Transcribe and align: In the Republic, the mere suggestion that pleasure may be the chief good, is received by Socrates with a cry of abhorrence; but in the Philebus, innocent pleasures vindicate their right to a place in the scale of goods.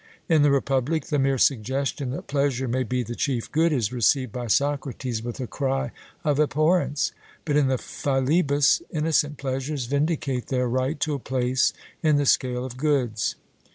In 0.27 0.41
the 0.41 0.49
Republic, 0.49 1.05
the 1.05 1.19
mere 1.19 1.37
suggestion 1.37 2.09
that 2.09 2.25
pleasure 2.25 2.67
may 2.67 2.81
be 2.81 3.03
the 3.03 3.13
chief 3.13 3.51
good, 3.51 3.71
is 3.71 3.93
received 3.93 4.31
by 4.31 4.47
Socrates 4.47 5.21
with 5.21 5.39
a 5.39 5.45
cry 5.45 5.91
of 6.23 6.39
abhorrence; 6.39 7.11
but 7.45 7.55
in 7.55 7.67
the 7.67 7.77
Philebus, 7.77 8.81
innocent 8.89 9.37
pleasures 9.37 9.85
vindicate 9.85 10.47
their 10.47 10.67
right 10.67 10.99
to 11.01 11.13
a 11.13 11.19
place 11.19 11.71
in 12.01 12.15
the 12.15 12.25
scale 12.25 12.65
of 12.65 12.77
goods. 12.77 13.35